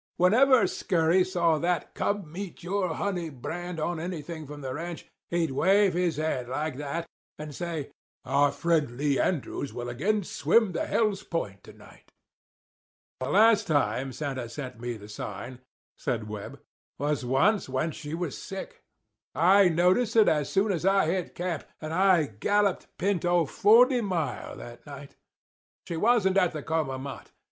[0.17, 5.51] Whenever Scurry saw that come meet your honey brand on anything from the ranch, he'd
[5.51, 7.05] wave his hand like that,
[7.37, 7.91] and say,
[8.25, 12.11] 'Our friend Lee Andrews will again swim the Hell's point to night.'"
[13.19, 15.59] "The last time Santa sent me the sign,"
[15.99, 16.59] said Webb,
[16.97, 18.81] "was once when she was sick.
[19.35, 24.55] I noticed it as soon as I hit camp, and I galloped Pinto forty mile
[24.57, 25.15] that night.
[25.85, 27.29] She wasn't at the coma mott.